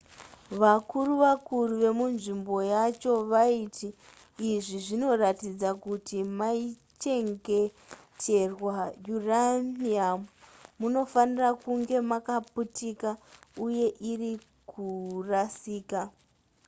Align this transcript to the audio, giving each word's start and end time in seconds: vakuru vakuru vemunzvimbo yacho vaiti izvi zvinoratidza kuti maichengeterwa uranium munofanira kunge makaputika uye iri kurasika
vakuru 0.61 1.11
vakuru 1.23 1.73
vemunzvimbo 1.83 2.55
yacho 2.73 3.11
vaiti 3.31 3.87
izvi 4.51 4.77
zvinoratidza 4.87 5.69
kuti 5.85 6.17
maichengeterwa 6.39 8.75
uranium 9.15 10.21
munofanira 10.79 11.49
kunge 11.61 11.97
makaputika 12.11 13.09
uye 13.65 13.87
iri 14.11 14.33
kurasika 14.69 15.99